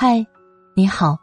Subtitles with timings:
[0.00, 0.24] 嗨，
[0.74, 1.18] 你好，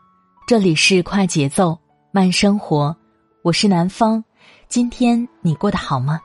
[0.46, 1.80] 这里是快节奏
[2.12, 2.94] 慢生活，
[3.42, 4.22] 我是南方。
[4.68, 6.20] 今天你过得好吗？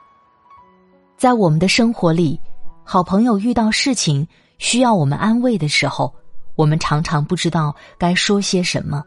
[1.16, 2.40] 在我们的生活里，
[2.82, 4.26] 好朋友遇到事情
[4.58, 6.12] 需要我们安慰的时候，
[6.56, 9.04] 我们常常不知道该说些什么。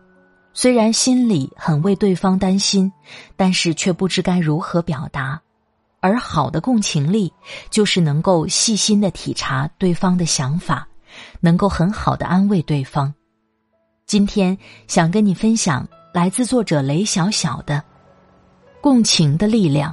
[0.54, 2.90] 虽然心里很为对方担心，
[3.36, 5.38] 但是却不知该如何表达。
[6.00, 7.30] 而好的共情力，
[7.70, 10.88] 就是能够细心的体察对方的想法，
[11.42, 13.14] 能够很好的安慰对方。
[14.06, 17.76] 今天想跟你分享来自作者雷小小的
[18.82, 19.92] 《共情的力量》，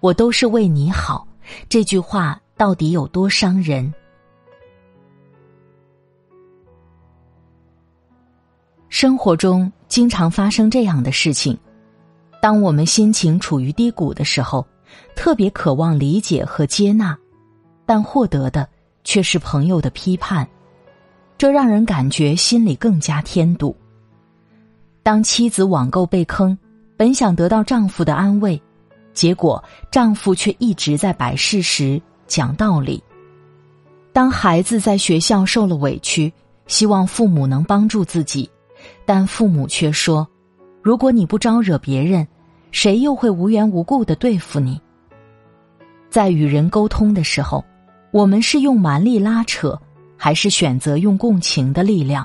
[0.00, 1.26] 我都是为你好。
[1.68, 3.92] 这句话到底有多伤人？
[8.88, 9.70] 生活中。
[9.88, 11.54] 经常发生这样的事情：
[12.40, 14.66] 当我们心情处于低谷的时候，
[15.14, 17.14] 特别渴望理解和接纳，
[17.84, 18.66] 但获得的
[19.04, 20.48] 却是朋友的批判，
[21.42, 23.74] 这让人感觉心里更加添堵。
[25.02, 26.56] 当妻子网购被坑，
[26.96, 28.62] 本想得到丈夫的安慰，
[29.12, 33.02] 结果丈夫却一直在摆事实、讲道理；
[34.12, 36.32] 当孩子在学校受了委屈，
[36.68, 38.48] 希望父母能帮助自己。
[39.04, 40.24] 但父母却说
[40.80, 42.24] ：“如果你不招惹别人，
[42.70, 44.80] 谁又会无缘无故的对付你？”
[46.08, 47.64] 在与人沟通的时候，
[48.12, 49.76] 我们是用蛮力拉扯，
[50.24, 52.24] 还是选择用共情的力量，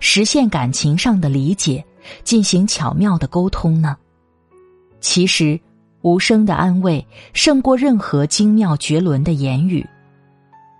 [0.00, 1.84] 实现感情上的理解，
[2.24, 3.96] 进行巧妙的沟通呢？
[5.00, 5.56] 其实，
[6.02, 9.86] 无声的安慰胜过任何精妙绝伦的言语。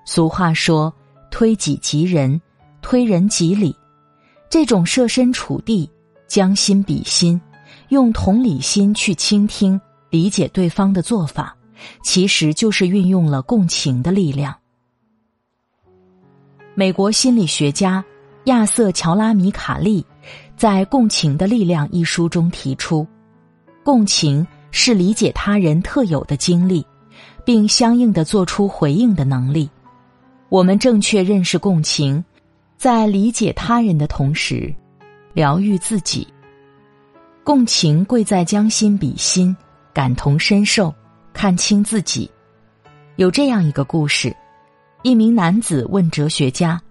[0.05, 0.93] 俗话说
[1.31, 2.41] ：“推己及人，
[2.83, 3.73] 推人及理。”
[4.51, 5.89] 这种设身处地、
[6.27, 7.41] 将心比心，
[7.91, 11.57] 用同理心去倾听、理解对方的做法，
[12.03, 14.53] 其实就是运用了共情的力量。
[16.79, 18.05] 美国心理学家
[18.45, 20.05] 亚瑟·乔拉米卡利
[20.59, 23.07] 在《共情的力量》一书中提出，
[23.83, 26.87] 共情是理解他人特有的经历，
[27.47, 29.71] 并相应的做出回应的能力。
[30.51, 32.23] 我们正确认识共情。
[32.77, 34.71] 在理解他人的同时，
[35.33, 36.29] 疗愈自己。
[37.43, 39.57] 共情贵在将心比心，
[39.95, 40.95] 感同身受，
[41.33, 42.31] 看清自己。
[43.17, 44.37] 有这样一个故事：
[45.07, 46.83] 一名男子问哲学家，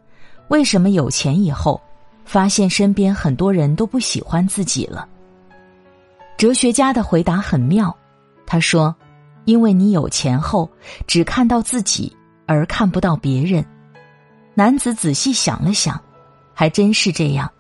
[0.48, 1.82] 为什么有钱以后，
[2.24, 5.06] 发现身边很多人都不喜欢自己了？
[6.38, 7.94] 哲学家的回答很妙，
[8.46, 8.96] 他说
[9.44, 10.72] ：“因为你有钱后，
[11.06, 12.16] 只看到自己，
[12.46, 13.66] 而看不到别人。”
[14.56, 16.02] 男子仔细想了想，
[16.54, 17.52] 还真是这样。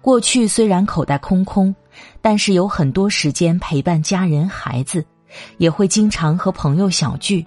[0.00, 1.72] 过去虽然口袋空空，
[2.20, 5.06] 但是有很多时间陪伴家人、孩子，
[5.58, 7.46] 也会经常和朋友小聚。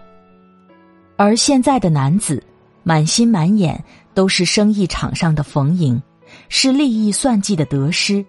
[1.17, 2.41] 而现在的男子，
[2.83, 3.83] 满心满眼
[4.13, 6.01] 都是生意场上的逢迎，
[6.47, 8.23] 是利益算计的得失，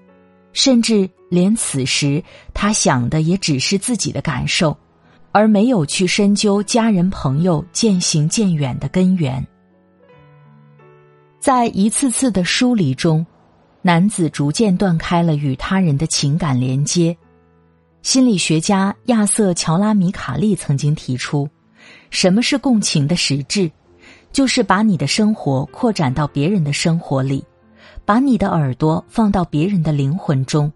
[0.54, 4.76] 甚至连此时他想的也只是自己的感受，
[5.32, 9.46] 而没有去深究家人朋友渐行渐远的根源。
[11.38, 13.24] 在一次次的疏离中，
[13.82, 17.16] 男子逐渐断开了与他人的情感连接。
[18.00, 21.48] 心理学家亚瑟·乔拉米卡利曾经提出，
[22.10, 23.70] 什么是共情的实质？
[24.30, 27.42] 就是把你的生活扩展到别人的生活里，
[28.04, 30.70] 把你的耳朵放到别人的灵魂中，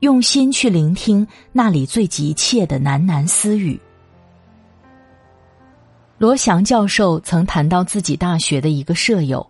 [0.00, 3.78] 用心去聆听那里最急切的喃喃私语。
[6.18, 9.46] 罗翔教授曾谈到自己大学的一个舍友。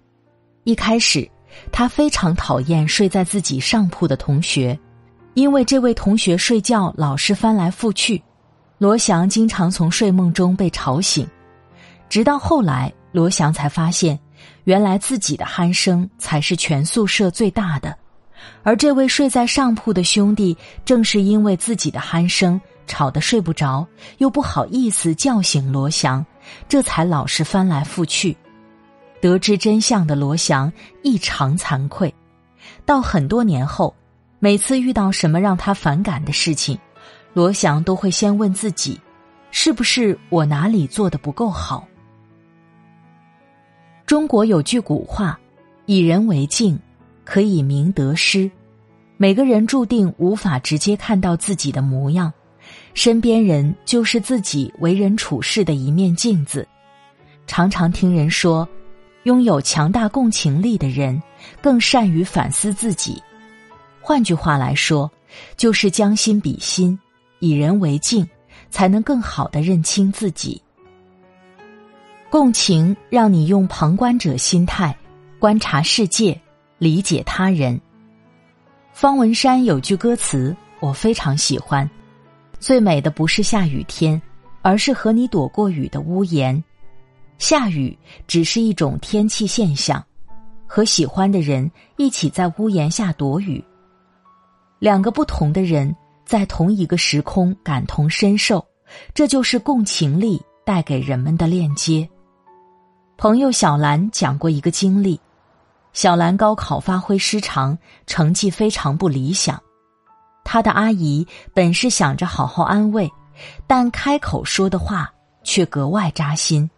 [0.65, 1.29] 一开始，
[1.71, 4.77] 他非常讨厌睡在自己上铺的同学，
[5.35, 8.21] 因为这位同学睡觉老是翻来覆去，
[8.78, 11.26] 罗翔经常从睡梦中被吵醒。
[12.08, 14.19] 直到后来，罗翔才发现，
[14.64, 17.96] 原来自己的鼾声才是全宿舍最大的，
[18.62, 23.87] 而这位睡在上铺的兄弟，正是因为自己的鼾声吵得睡不着，
[24.19, 26.25] 又不好意思叫醒罗翔，
[26.69, 28.37] 这才老是翻来覆去。
[29.20, 30.70] 得知真相的罗翔
[31.02, 32.14] 异常惭愧，
[32.84, 33.93] 到很多年后，
[34.38, 36.78] 每次遇到什么让他反感的事情，
[37.37, 38.99] 罗翔都会先问自己：
[39.50, 41.87] 是不是我哪里做的不够好？
[44.06, 45.38] 中国有句古话
[45.85, 46.81] ：“以人为镜，
[47.27, 48.50] 可以明得失。”
[49.19, 52.33] 每个人注定无法直接看到自己的模样，
[52.94, 56.67] 身边人就是自己为人处事的一面镜子。
[57.47, 58.67] 常常听人说，
[59.25, 61.23] 拥有强大共情力的人
[61.61, 63.23] 更善于反思自己。
[64.00, 65.11] 换句话来说，
[65.55, 66.99] 就是将心比心，
[67.38, 68.29] 以人为镜，
[68.71, 70.61] 才能更好的认清自己。
[72.31, 74.97] 共情让你用旁观者心态
[75.38, 76.38] 观察世界，
[76.79, 77.81] 理解他人。
[78.93, 81.88] 方文山有句歌词我非常喜欢
[82.59, 84.21] ：“最美的不是下雨天，
[84.62, 86.62] 而是和你躲过雨的屋檐。
[87.38, 87.97] 下雨
[88.27, 90.03] 只是一种天气现象，
[90.67, 93.62] 和喜欢的人一起在屋檐下躲雨。
[94.79, 95.94] 两个不同的人
[96.26, 98.67] 在同一个时空感同身受，
[99.14, 102.06] 这就是共情力带给人们的链接。”
[103.17, 105.19] 朋友小兰讲过一个经历。
[105.94, 109.58] 小兰高考发挥失常，成绩非常不理想。
[110.44, 113.11] 她的阿姨本是想着好好安慰，
[113.67, 115.11] 但开口说的话
[115.43, 116.69] 却格外扎心。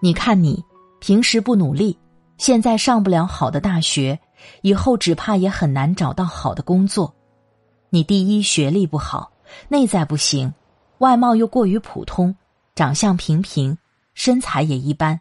[0.00, 0.64] 你看你
[1.00, 1.98] 平时不努力，
[2.38, 4.16] 现在上不了好的大学，
[4.62, 7.12] 以后只怕也很难找到好的工作。
[7.90, 9.30] 你第一学历不好，
[9.68, 10.52] 内在不行，
[10.98, 12.34] 外貌又过于普通，
[12.74, 13.78] 长相平平，
[14.14, 15.20] 身材也一般。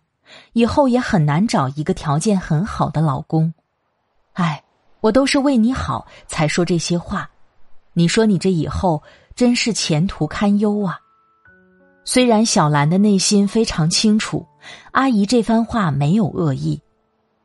[0.53, 3.53] 以后也很难找一个条件很好的老公，
[4.33, 4.63] 哎，
[4.99, 7.29] 我都是为你好才说这些话。
[7.93, 9.03] 你说你这以后
[9.35, 10.99] 真是前途堪忧啊！
[12.03, 14.45] 虽然小兰的内心非常清楚，
[14.91, 16.81] 阿姨这番话没有恶意，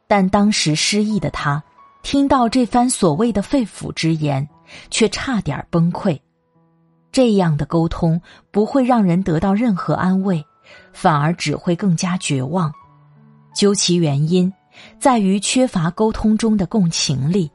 [0.08, 1.62] 但当时失意的她
[2.02, 4.48] 听到这番所谓的肺腑之言，
[4.90, 6.18] 却差点崩溃。
[7.12, 8.20] 这样的沟通
[8.50, 10.44] 不会让人得到任何安慰。
[10.92, 12.72] 反而只会更加绝望。
[13.52, 14.52] 究其原因，
[15.00, 17.50] 在于缺乏沟通中的共情力。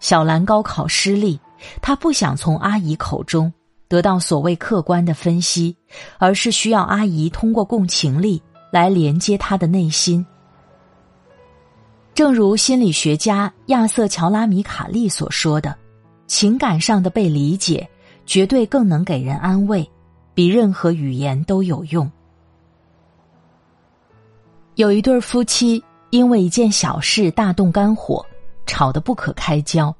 [0.00, 1.38] 小兰高考失利，
[1.80, 3.52] 她不想从阿姨口中
[3.86, 5.76] 得到所谓客观的分析，
[6.18, 8.42] 而是需要阿姨通过共情力
[8.72, 10.26] 来连接她的内心。
[12.14, 15.76] 正如心理学家亚瑟·乔拉米卡利所说的
[16.32, 17.86] ：“情感上的被理解，
[18.24, 19.86] 绝对更能给人安慰，
[20.32, 22.10] 比任何语言都有用。”
[24.76, 28.24] 有一对夫妻因为一件小事大动肝火，
[28.64, 29.94] 吵得不可开交。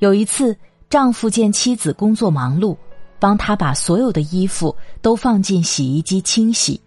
[0.00, 0.58] 有一次，
[0.90, 2.76] 丈夫见妻子工作忙碌，
[3.20, 6.80] 帮他把所有的衣服都放进洗衣机清洗，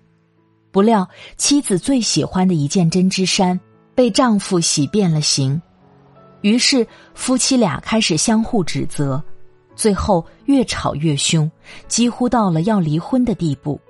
[0.71, 3.57] 不料妻子最喜欢的一件针织衫
[3.95, 5.61] 被丈夫洗变了形，
[6.45, 9.19] 于是夫妻俩开始相互指责，
[9.75, 11.49] 最后越吵越凶，
[11.87, 13.81] 几乎到了要离婚的地步。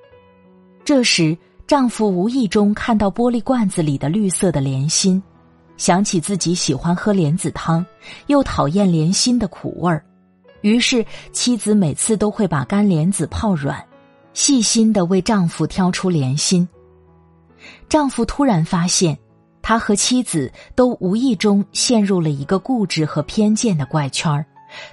[0.85, 1.37] 这时。
[1.67, 5.19] 丈夫无意中看到玻璃罐子里的绿色的莲心，
[5.77, 7.83] 想起自己喜欢喝莲子汤，
[8.27, 10.05] 又讨厌莲心的苦味儿，
[10.61, 13.83] 于是妻子每次都会把干莲子泡软，
[14.33, 16.69] 细心的为丈夫挑出莲心。
[17.89, 19.17] 丈夫突然发现，
[19.67, 24.45] 他和妻子都无意中陷入了一个固执和偏见的怪圈儿，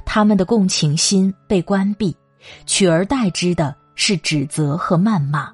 [0.02, 2.16] 他们的共情心被关闭，
[2.64, 5.52] 取而代之的是指责和谩骂。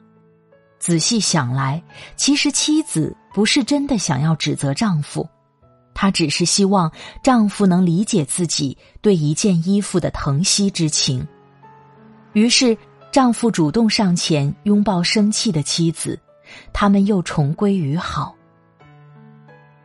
[0.79, 1.83] 仔细想来，
[2.15, 5.29] 其实妻子不是真的想要指责丈夫，
[5.95, 6.89] 她只是希望
[7.21, 11.27] 丈夫能理解自己对一件衣服的疼惜之情。
[12.35, 12.79] 于是，
[13.11, 16.17] 丈夫主动上前拥抱生气的妻子，
[16.73, 18.33] 他们又重归于好。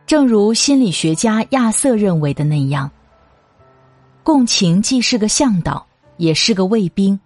[0.06, 2.90] 正如心理学家亚瑟认为的那样，
[4.22, 5.86] 共情既是个向导，
[6.18, 7.18] 也是个卫兵，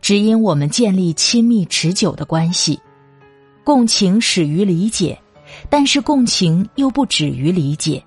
[0.00, 2.78] 指引我们建立亲密持久的关系。
[3.64, 5.18] 共情始于理解，
[5.68, 8.02] 但是共情又不止于理解。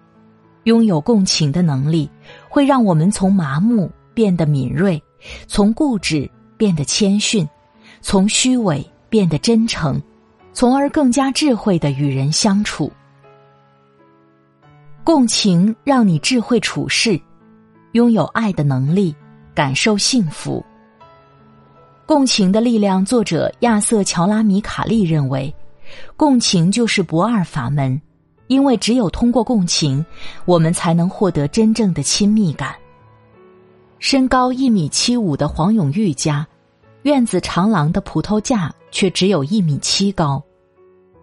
[0.63, 2.09] 拥有共情的能力，
[2.47, 5.01] 会让我们从麻木变得敏锐，
[5.47, 7.45] 从固执变得谦逊，
[7.99, 10.01] 从虚伪变得真诚，
[10.53, 12.89] 从而更加智慧的与人相处。
[15.03, 17.19] 共情让你智慧处事，
[17.91, 19.13] 拥有爱的能力，
[19.53, 20.63] 感受幸福。
[22.05, 25.53] 共情的力量，作者亚瑟·乔拉米卡利认为，
[26.15, 28.01] 共情就是不二法门，
[28.47, 30.05] 因为只有通过共情，
[30.45, 32.73] 我们才能获得真正的亲密感。
[33.99, 36.47] 身高一米七五的黄永玉家，
[37.01, 40.41] 院子长廊的葡萄架却只有一米七高。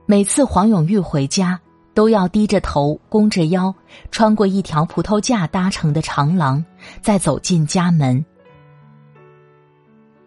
[0.05, 1.59] 每次黄永玉回家，
[2.01, 3.75] 都要低着头、弓着腰，
[4.11, 6.65] 穿过一条葡萄架搭成的长廊，
[7.03, 8.25] 再走进家门。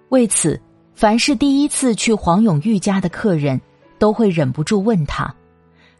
[0.09, 0.61] 为此，
[0.93, 3.59] 凡是第一次去黄永玉家的客人，
[3.97, 5.33] 都会忍不住问他：“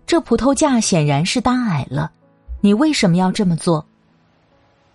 [0.06, 2.12] 这葡萄架显然是搭矮了，
[2.62, 3.84] 你为什么要这么做？”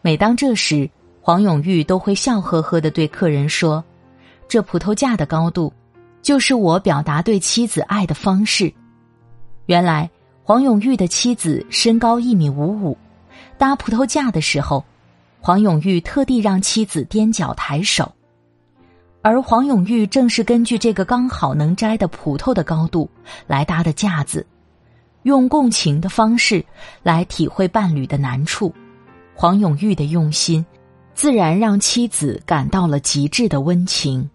[0.00, 0.88] 每当这时，
[1.20, 3.85] 黄永玉都会笑呵呵的对客人说
[4.47, 5.73] ：“这葡萄架的高度，
[6.23, 8.73] 就是我表达对妻子爱的方式。”
[9.66, 10.08] 原来
[10.49, 12.97] 黄永玉的妻子身高一米五五，
[13.59, 14.83] 搭葡萄架的时候，
[15.43, 18.11] 黄永玉特地让妻子踮脚抬手，
[19.21, 23.07] 而黄永玉正是根据这个刚好能摘的葡萄的高度
[23.47, 24.47] 来搭的架子，
[25.25, 26.64] 用共情的方式
[27.02, 28.75] 来体会伴侣的难处。
[29.35, 30.64] 黄永玉的用心，
[31.12, 34.26] 自然让妻子感到了极致的温情。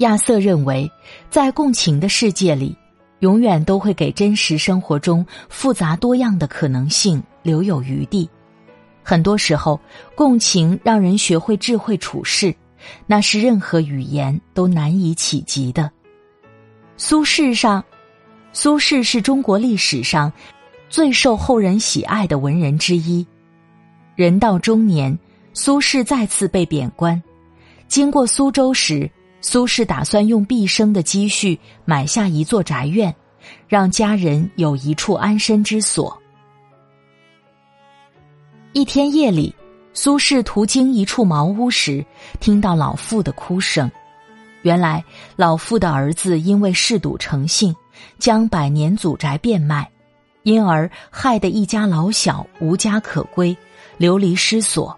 [0.00, 0.86] 亚瑟认为，
[1.30, 2.76] 在共情的世界里，
[3.20, 8.28] 永远都会给真实生活中复杂多样的可能性留有余地。
[9.02, 9.80] 很多时候，
[10.14, 12.54] 共情让人学会智慧处事，
[13.06, 15.90] 那是任何语言都难以企及的。
[16.96, 17.82] 苏轼上，
[18.52, 20.32] 苏轼是中国历史上
[20.88, 23.26] 最受后人喜爱的文人之一。
[24.14, 25.18] 人到中年，
[25.54, 27.22] 苏轼再次被贬官，
[27.88, 29.10] 经过苏州时。
[29.50, 33.16] 苏轼打算用毕生的积蓄买下一座宅院，
[33.66, 36.20] 让家人有一处安身之所。
[38.74, 39.54] 一天夜里，
[39.94, 42.04] 苏轼途经一处茅屋时，
[42.38, 43.90] 听到老妇的哭声。
[44.60, 45.02] 原来，
[45.34, 47.74] 老妇的儿子因为嗜赌成性，
[48.18, 49.90] 将百年祖宅变卖，
[50.42, 53.56] 因而害得一家老小无家可归，
[53.96, 54.94] 流离失所。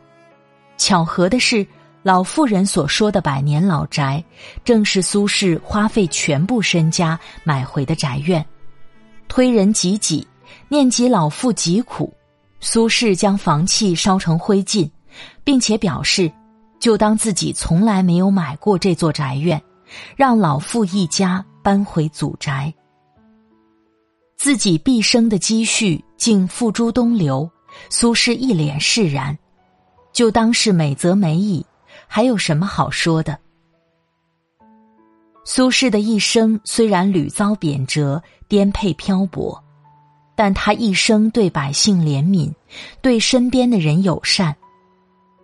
[0.76, 1.64] 巧合的是。
[2.02, 4.25] 老妇人所说的百年老宅，
[4.64, 8.45] 正是苏轼花费全部身家买回的宅院。
[9.28, 10.26] 推人及己，
[10.69, 12.12] 念及老妇疾苦，
[12.59, 14.90] 苏轼将房契烧成灰烬，
[15.45, 16.33] 并且表示，
[16.78, 19.61] 就当自己从来没有买过这座宅院，
[20.16, 22.73] 让老妇一家搬回祖宅。
[24.38, 27.49] 自己毕生的积蓄竟付诸东流，
[27.90, 29.37] 苏轼一脸释然，
[30.14, 31.62] 就当是美则美矣。
[32.12, 33.38] 还有什么好说的？
[35.44, 39.62] 苏轼的一生虽然屡遭贬谪、颠沛漂泊，
[40.34, 42.52] 但他一生对百姓怜悯，
[43.00, 44.52] 对身边的人友善，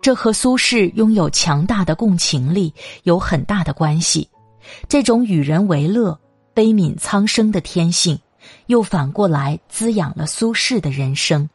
[0.01, 4.27] 这和苏轼拥有强大的共情力有很大的关系。
[4.89, 6.19] 这种与人为乐、
[6.53, 8.19] 悲悯苍生的天性，
[8.65, 11.49] 又反过来滋养了苏轼的人生。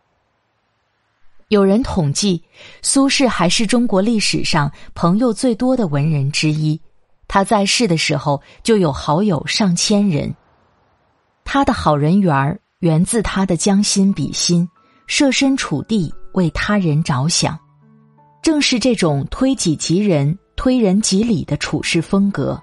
[1.52, 2.42] 有人统计，
[2.80, 6.80] 苏轼还是中国历史上朋友最多的文人之一。
[7.28, 10.34] 他在世的时候就有好友上千人。
[11.44, 14.66] 他的好人缘儿源自他的将心比心、
[15.06, 17.58] 设身处地为他人着想。
[18.40, 22.58] 正是这种推己及人、推人及理的处事风格，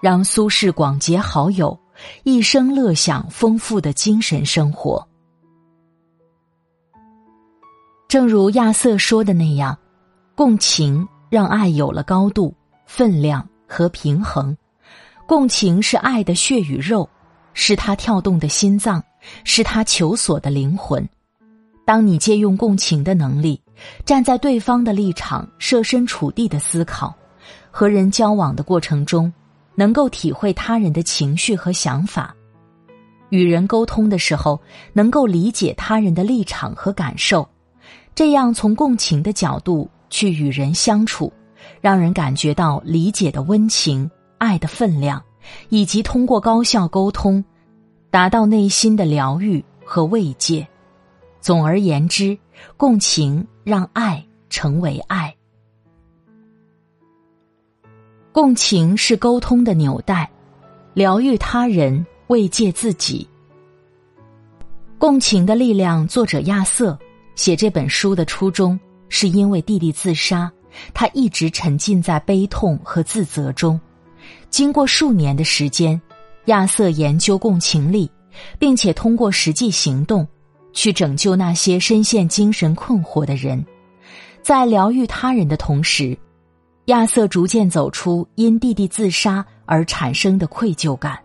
[0.00, 1.78] 让苏轼广结好友，
[2.24, 5.06] 一生乐享丰富的精神生活。
[8.08, 9.76] 正如亚瑟说的那样，
[10.34, 12.54] 共情让爱有了高度、
[12.86, 14.56] 分量和平衡。
[15.26, 17.08] 共情是爱的血与肉，
[17.54, 19.02] 是他跳动的心脏，
[19.42, 21.06] 是他求索的灵魂。
[21.84, 23.60] 当你借用共情的能力，
[24.04, 27.14] 站在对方的立场，设身处地的思考，
[27.70, 29.32] 和人交往的过程中，
[29.74, 32.34] 能够体会他人的情绪和想法，
[33.30, 34.60] 与人沟通的时候，
[34.92, 37.48] 能够理解他人的立场和感受。
[38.14, 41.32] 这样从共情的角度去与人相处，
[41.80, 45.20] 让人感觉到理解的温情、爱的分量，
[45.68, 47.44] 以及通过高效沟通，
[48.10, 50.66] 达到内心的疗愈和慰藉。
[51.40, 52.38] 总而言之，
[52.76, 55.34] 共情让爱成为爱。
[58.30, 60.30] 共情是沟通的纽带，
[60.92, 63.28] 疗愈他人，慰藉自己。
[64.98, 66.96] 共情的力量，作者亚瑟。
[67.34, 70.50] 写这本书的初衷，是因为弟弟自杀，
[70.92, 73.80] 他一直沉浸在悲痛和自责中。
[74.50, 76.00] 经过数年的时间，
[76.46, 78.10] 亚瑟研究共情力，
[78.58, 80.26] 并且通过实际行动，
[80.72, 83.64] 去拯救那些深陷精神困惑的人。
[84.42, 86.16] 在疗愈他人的同时，
[86.86, 91.18] 亚瑟逐渐走出因弟弟自杀而产生的愧疚感。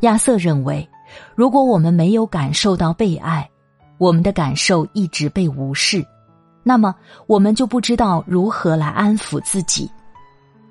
[0.00, 0.86] 亚瑟认为，
[1.34, 3.48] 如果我们没有感受到被爱，
[4.04, 6.04] 我们的感受一直被无视，
[6.62, 6.94] 那么
[7.26, 9.90] 我们就不知道如何来安抚自己。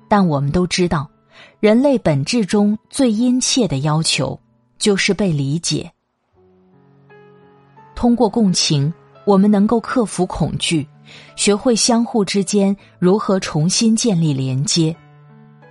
[0.06, 1.10] 但我们都知道，
[1.58, 4.38] 人类本质中最殷切的要求
[4.78, 5.90] 就是被理解。
[7.96, 10.86] 通过共情，我们能够克服恐惧，
[11.34, 14.94] 学会相互之间如何重新建立连接。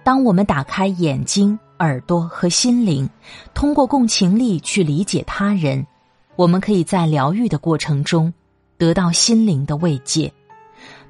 [0.04, 3.10] 当我们打开眼睛、耳朵和心灵，
[3.54, 5.88] 通过共情力去理解他人，
[6.36, 8.34] 我们可以在疗愈的过程中
[8.78, 10.32] 得到心灵的慰藉。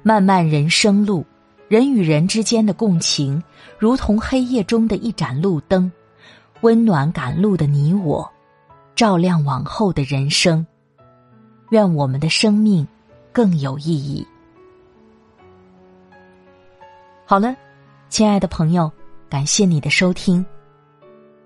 [0.02, 1.24] 漫漫人生路，
[1.66, 3.42] 人与人之间的共情，
[3.78, 5.90] 如同黑夜中的一盏路灯，
[6.60, 8.30] 温暖赶路的你我，
[8.94, 10.64] 照亮往后的人生。
[11.70, 12.86] 愿我们的生命
[13.32, 14.24] 更有意义。
[17.24, 17.56] 好了，
[18.10, 18.92] 亲爱的朋友，
[19.30, 20.44] 感谢你的收听。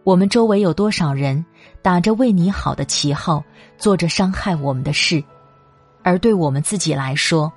[0.08, 1.44] 我们周围有多少人
[1.82, 3.44] 打着为你好的旗号，
[3.76, 5.22] 做着伤害我们的事？
[6.02, 7.52] 而对我们自己来说，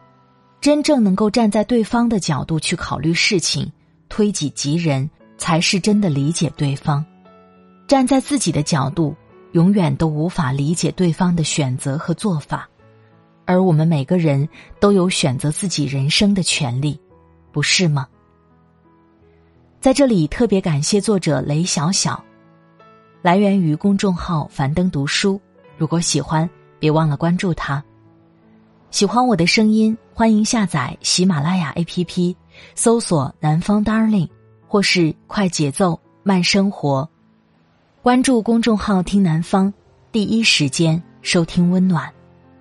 [0.60, 3.72] 真正能够站在对方的角度去考虑事情，
[4.10, 7.06] 推己及人，才是真的理解对方。
[7.88, 9.16] 站在自己的角度，
[9.54, 12.68] 永远都无法理解对方的选择和做法。
[13.46, 14.46] 而我们每个人
[14.78, 17.00] 都有选择自己人生的权利，
[17.54, 18.06] 不是吗？
[19.80, 22.22] 在这里特别感谢作者雷小小，
[23.22, 25.40] 来源于公众号樊登读书。
[25.78, 26.50] 如果喜欢，
[26.80, 27.84] 别忘了关注他。
[28.90, 32.36] 喜欢我的声音，欢迎下载喜马拉雅 APP，
[32.76, 34.30] 搜索“南方 Darling”
[34.68, 37.08] 或是“快节奏慢生活”，
[38.04, 39.74] 关注公众号“听南方”，
[40.12, 42.12] 第一时间收听温暖。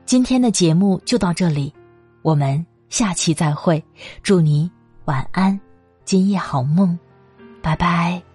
[0.07, 1.73] 今天的节目就到这里，
[2.23, 3.83] 我们下期再会。
[4.23, 4.71] 祝你
[5.07, 5.59] 晚安，
[6.05, 6.97] 今夜好梦。
[7.61, 8.29] 拜拜。